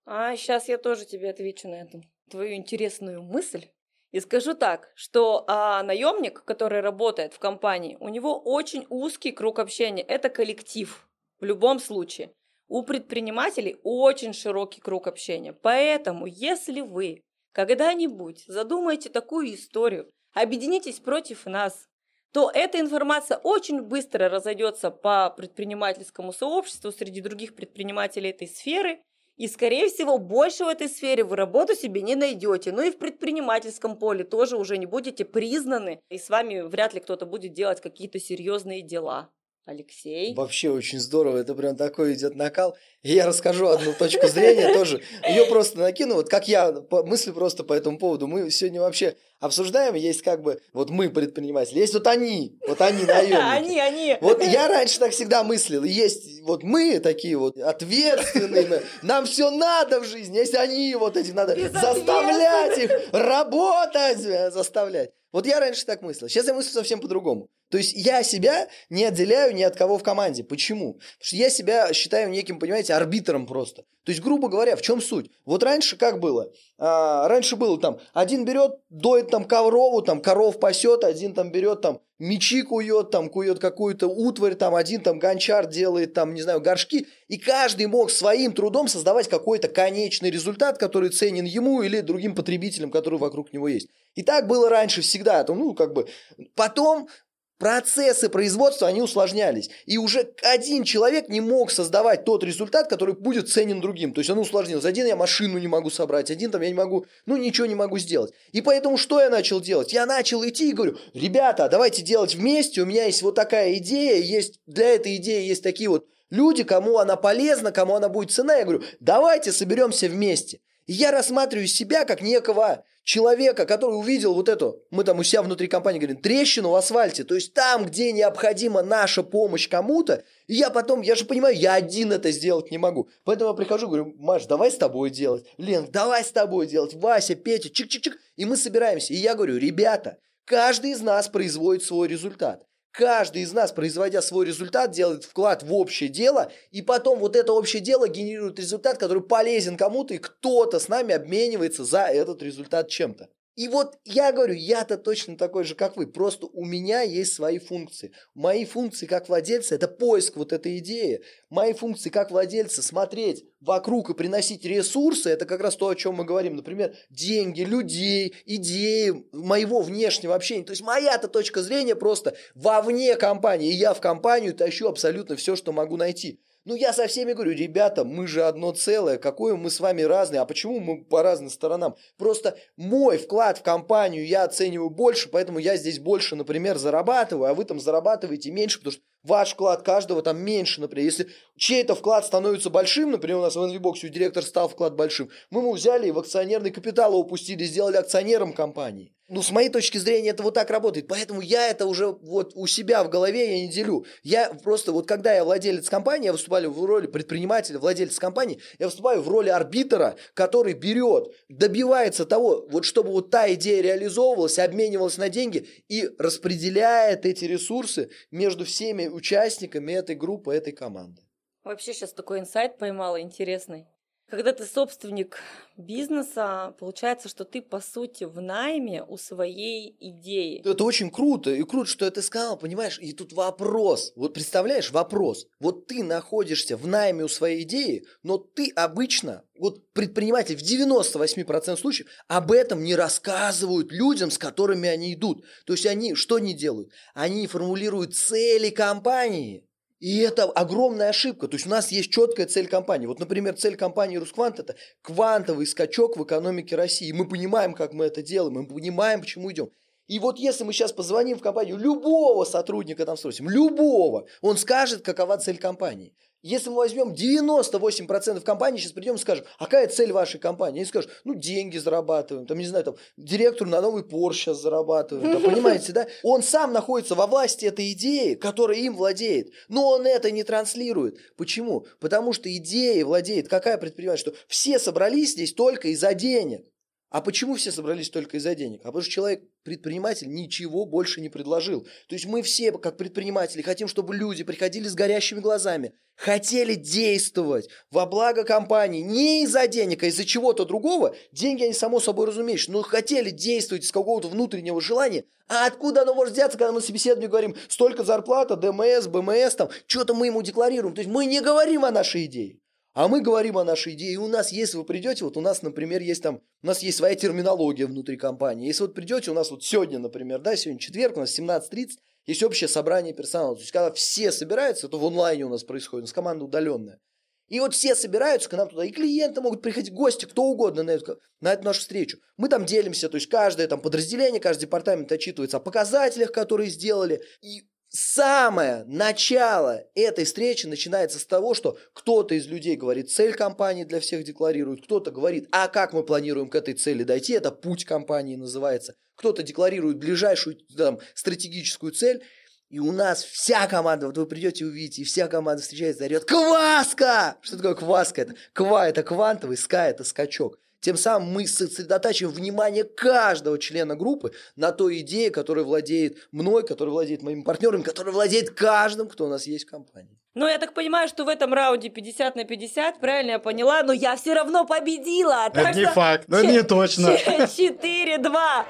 [0.06, 3.68] А сейчас я тоже тебе отвечу на эту твою интересную мысль.
[4.16, 9.60] И скажу так, что а, наемник, который работает в компании, у него очень узкий круг
[9.60, 10.04] общения.
[10.04, 11.06] Это коллектив
[11.42, 12.32] в любом случае.
[12.70, 15.52] У предпринимателей очень широкий круг общения.
[15.52, 21.90] Поэтому, если вы когда-нибудь задумаете такую историю, объединитесь против нас,
[22.32, 29.02] то эта информация очень быстро разойдется по предпринимательскому сообществу среди других предпринимателей этой сферы,
[29.38, 32.72] и, скорее всего, больше в этой сфере вы работу себе не найдете.
[32.72, 37.00] Ну и в предпринимательском поле тоже уже не будете признаны, и с вами вряд ли
[37.00, 39.30] кто-то будет делать какие-то серьезные дела.
[39.66, 40.36] Алексей?
[40.36, 42.78] Вообще очень здорово, это прям такой идет накал.
[43.02, 45.02] И я расскажу одну точку зрения тоже.
[45.28, 48.28] Ее просто накину, вот как я мыслю просто по этому поводу.
[48.28, 53.06] Мы сегодня вообще обсуждаем, есть как бы, вот мы предприниматели, есть вот они, вот они
[53.06, 53.36] наемники.
[53.42, 54.18] Они, они.
[54.22, 55.84] Вот я раньше так всегда мыслил.
[55.84, 60.38] Есть вот мы такие вот ответственные, мы- нам все надо в жизни.
[60.38, 64.20] Есть они, вот этих надо заставлять их работать,
[64.54, 65.12] заставлять.
[65.32, 66.30] Вот я раньше так мыслил.
[66.30, 67.50] Сейчас я мыслю совсем по-другому.
[67.70, 70.44] То есть я себя не отделяю ни от кого в команде.
[70.44, 70.94] Почему?
[70.94, 73.84] Потому что я себя считаю неким, понимаете, арбитром просто.
[74.04, 75.32] То есть, грубо говоря, в чем суть?
[75.46, 76.52] Вот раньше как было?
[76.78, 81.82] А, раньше было там, один берет, доит там корову, там коров пасет, один там берет
[81.82, 86.62] там мечи кует, там кует какую-то утварь, там один там гончар делает там, не знаю,
[86.62, 87.08] горшки.
[87.28, 92.92] И каждый мог своим трудом создавать какой-то конечный результат, который ценен ему или другим потребителям,
[92.92, 93.90] которые вокруг него есть.
[94.14, 95.42] И так было раньше всегда.
[95.42, 96.08] Это, ну, как бы...
[96.56, 97.10] Потом
[97.58, 99.70] процессы производства, они усложнялись.
[99.86, 104.14] И уже один человек не мог создавать тот результат, который будет ценен другим.
[104.14, 104.88] То есть он усложнился.
[104.88, 107.98] Один я машину не могу собрать, один там я не могу, ну ничего не могу
[107.98, 108.34] сделать.
[108.52, 109.94] И поэтому что я начал делать?
[109.94, 114.22] Я начал идти и говорю, ребята, давайте делать вместе, у меня есть вот такая идея,
[114.22, 118.56] есть для этой идеи есть такие вот люди, кому она полезна, кому она будет цена.
[118.56, 120.60] Я говорю, давайте соберемся вместе.
[120.88, 125.44] И я рассматриваю себя как некого человека, который увидел вот эту, мы там у себя
[125.44, 130.72] внутри компании говорим, трещину в асфальте, то есть там, где необходима наша помощь кому-то, я
[130.72, 133.08] потом, я же понимаю, я один это сделать не могу.
[133.24, 137.36] Поэтому я прихожу, говорю, Маш, давай с тобой делать, Лен, давай с тобой делать, Вася,
[137.36, 139.14] Петя, чик-чик-чик, и мы собираемся.
[139.14, 142.65] И я говорю, ребята, каждый из нас производит свой результат.
[142.98, 147.52] Каждый из нас, производя свой результат, делает вклад в общее дело, и потом вот это
[147.52, 152.88] общее дело генерирует результат, который полезен кому-то, и кто-то с нами обменивается за этот результат
[152.88, 153.30] чем-то.
[153.56, 157.58] И вот я говорю, я-то точно такой же, как вы, просто у меня есть свои
[157.58, 158.12] функции.
[158.34, 161.22] Мои функции как владельца– это поиск вот этой идеи.
[161.50, 166.16] Мои функции как владельца– смотреть вокруг и приносить ресурсы– это как раз то, о чем
[166.16, 166.58] мы говорим.
[166.58, 170.66] Например, деньги, людей, идеи, моего внешнего общения.
[170.66, 173.72] То есть моя-то точка зрения просто вовне компании.
[173.72, 176.42] И я в компанию тащу абсолютно все, что могу найти.
[176.68, 180.42] Ну, я со всеми говорю, ребята, мы же одно целое, какое мы с вами разные,
[180.42, 181.96] а почему мы по разным сторонам?
[182.18, 187.54] Просто мой вклад в компанию я оцениваю больше, поэтому я здесь больше, например, зарабатываю, а
[187.54, 191.06] вы там зарабатываете меньше, потому что ваш вклад каждого там меньше, например.
[191.06, 195.62] Если чей-то вклад становится большим, например, у нас в NVBox директор стал вклад большим, мы
[195.62, 199.15] ему взяли и в акционерный капитал упустили, сделали акционером компании.
[199.28, 201.08] Ну, с моей точки зрения, это вот так работает.
[201.08, 204.06] Поэтому я это уже вот у себя в голове я не делю.
[204.22, 208.86] Я просто, вот когда я владелец компании, я выступаю в роли предпринимателя, владельца компании, я
[208.86, 215.18] выступаю в роли арбитра, который берет, добивается того, вот чтобы вот та идея реализовывалась, обменивалась
[215.18, 221.24] на деньги и распределяет эти ресурсы между всеми участниками этой группы, этой команды.
[221.64, 223.88] Вообще сейчас такой инсайт поймала интересный.
[224.28, 225.38] Когда ты собственник
[225.78, 230.62] бизнеса, получается, что ты, по сути, в найме у своей идеи.
[230.66, 231.52] Это очень круто.
[231.52, 232.98] И круто, что это сказал, понимаешь?
[233.00, 234.14] И тут вопрос.
[234.16, 235.46] Вот представляешь, вопрос.
[235.60, 241.78] Вот ты находишься в найме у своей идеи, но ты обычно, вот предприниматель в 98%
[241.78, 245.46] случаев об этом не рассказывают людям, с которыми они идут.
[245.68, 246.90] То есть они что не делают?
[247.14, 249.68] Они формулируют цели компании.
[250.00, 251.48] И это огромная ошибка.
[251.48, 253.08] То есть у нас есть четкая цель компании.
[253.08, 257.12] Вот, например, цель компании Русквант– это квантовый скачок в экономике России.
[257.12, 259.70] Мы понимаем, как мы это делаем, мы понимаем, почему идем.
[260.08, 265.02] И вот если мы сейчас позвоним в компанию, любого сотрудника там спросим, любого, он скажет,
[265.02, 266.14] какова цель компании.
[266.46, 270.82] Если мы возьмем 98% компаний, сейчас придем и скажем, а какая цель вашей компании?
[270.82, 275.42] Они скажут, ну, деньги зарабатываем, там, не знаю, там, директор на новый Porsche сейчас зарабатываем,
[275.42, 276.06] там, понимаете, да?
[276.22, 281.18] Он сам находится во власти этой идеи, которая им владеет, но он это не транслирует.
[281.36, 281.88] Почему?
[282.00, 286.68] Потому что идеей владеет какая предприниматель, что все собрались здесь только из-за денег.
[287.16, 288.82] А почему все собрались только из-за денег?
[288.82, 291.88] А потому что человек, предприниматель, ничего больше не предложил.
[292.10, 297.70] То есть мы все, как предприниматели, хотим, чтобы люди приходили с горящими глазами, хотели действовать
[297.90, 301.16] во благо компании не из-за денег, а из-за чего-то другого.
[301.32, 305.24] Деньги, они само собой разумеешь, но хотели действовать из какого-то внутреннего желания.
[305.48, 309.70] А откуда оно может взяться, когда мы на собеседовании говорим, столько зарплата, ДМС, БМС, там,
[309.88, 310.94] что-то мы ему декларируем.
[310.94, 312.60] То есть мы не говорим о нашей идее.
[312.96, 315.62] А мы говорим о нашей идее, и у нас, если вы придете, вот у нас,
[315.62, 318.68] например, есть там, у нас есть своя терминология внутри компании.
[318.68, 321.90] Если вот придете, у нас вот сегодня, например, да, сегодня четверг, у нас 17.30,
[322.26, 323.56] есть общее собрание персонала.
[323.56, 327.02] То есть, когда все собираются, то в онлайне у нас происходит, у нас команда удаленная.
[327.50, 330.92] И вот все собираются к нам туда, и клиенты могут приходить, гости, кто угодно на
[330.92, 332.20] эту, на эту нашу встречу.
[332.38, 337.22] Мы там делимся, то есть каждое там подразделение, каждый департамент отчитывается о показателях, которые сделали.
[337.42, 343.86] И самое начало этой встречи начинается с того, что кто-то из людей говорит цель компании
[343.86, 347.86] для всех декларирует, кто-то говорит, а как мы планируем к этой цели дойти, это путь
[347.86, 352.22] компании называется, кто-то декларирует ближайшую там, стратегическую цель,
[352.70, 357.38] и у нас вся команда, вот вы придете увидите, и вся команда встречается орет «Кваска!»
[357.42, 358.24] Что такое кваска?
[358.24, 360.60] Это ква– это квантовый, ска– это скачок.
[360.86, 366.94] Тем самым мы сосредотачиваем внимание каждого члена группы на той идее, которая владеет мной, которая
[366.94, 370.16] владеет моими партнерами, которая владеет каждым, кто у нас есть в компании.
[370.36, 373.94] Ну, я так понимаю, что в этом раунде 50 на 50, правильно я поняла, но
[373.94, 375.48] я все равно победила.
[375.52, 377.16] Это не факт, но не точно.
[377.16, 378.66] 4-2.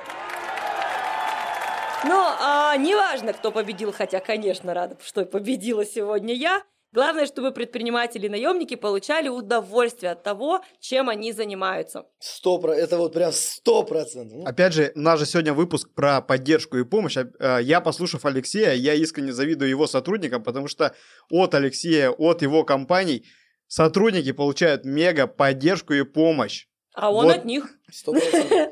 [2.06, 6.64] Но а, неважно, кто победил, хотя, конечно, рада, что победила сегодня я.
[6.96, 12.06] Главное, чтобы предприниматели и наемники получали удовольствие от того, чем они занимаются.
[12.20, 12.58] Сто.
[12.72, 14.38] Это вот прям сто процентов.
[14.38, 17.18] Ну, Опять же, у нас же сегодня выпуск про поддержку и помощь.
[17.18, 20.96] А, э, Я, послушав Алексея, я искренне завидую его сотрудникам, потому что
[21.30, 23.26] от Алексея, от его компаний
[23.68, 26.68] сотрудники получают мега поддержку и помощь.
[26.96, 27.36] А он Вот.
[27.38, 27.68] от них.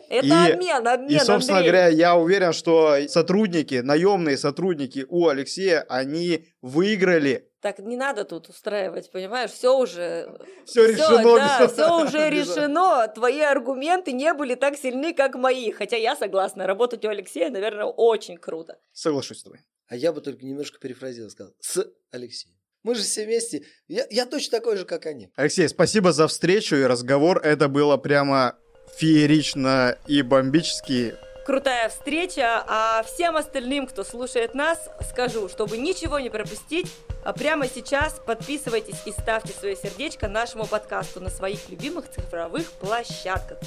[0.09, 1.71] Это И- обмен, обмен, И, собственно Андрей.
[1.71, 7.49] говоря, я уверен, что сотрудники, наемные сотрудники у Алексея, они выиграли.
[7.61, 9.51] Так не надо тут устраивать, понимаешь?
[9.51, 10.38] Все уже...
[10.65, 11.36] Все решено.
[11.38, 13.07] да, все уже решено.
[13.07, 15.71] Твои аргументы не были так сильны, как мои.
[15.71, 18.78] Хотя я согласна, работать у Алексея, наверное, очень круто.
[18.91, 19.59] Соглашусь с тобой.
[19.88, 22.55] А я бы только немножко перефразировал, сказал, с Алексеем.
[22.84, 23.63] Мы же все вместе.
[23.88, 25.29] Я, я точно такой же, как они.
[25.36, 27.39] Алексей, спасибо за встречу и разговор.
[27.39, 28.57] Это было прямо
[28.97, 31.15] феерично и бомбически.
[31.45, 36.88] Крутая встреча, а всем остальным, кто слушает нас, скажу, чтобы ничего не пропустить,
[37.32, 43.59] прямо сейчас подписывайтесь и ставьте свое сердечко нашему подкасту на своих любимых цифровых площадках.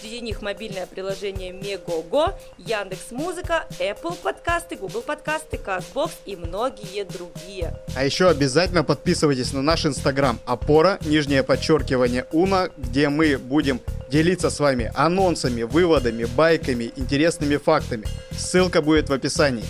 [0.00, 7.76] Среди них мобильное приложение Мегого, Яндекс Музыка, Apple подкасты, Google подкасты, Castbox и многие другие.
[7.94, 14.50] А еще обязательно подписывайтесь на наш инстаграм опора, нижнее подчеркивание уна, где мы будем делиться
[14.50, 18.04] с вами анонсами, выводами, байками, интересными фактами.
[18.32, 19.64] Ссылка будет в описании.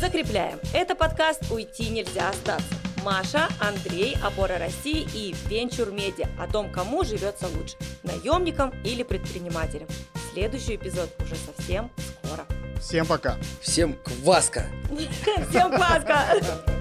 [0.00, 0.58] Закрепляем.
[0.72, 2.87] Это подкаст «Уйти нельзя остаться».
[3.04, 9.88] Маша, Андрей, Опора России и Венчур Медиа о том, кому живется лучше– наемникам или предпринимателям.
[10.32, 11.90] Следующий эпизод уже совсем
[12.24, 12.46] скоро.
[12.80, 13.36] Всем пока.
[13.60, 14.66] Всем кваска!
[15.50, 16.24] Всем классно!